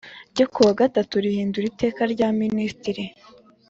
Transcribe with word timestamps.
ryo 0.31 0.45
ku 0.53 0.59
wa 0.65 0.73
gatatu 0.81 1.13
rihindura 1.23 1.65
Iteka 1.71 2.01
rya 2.13 2.27
Minisitiri 2.41 3.03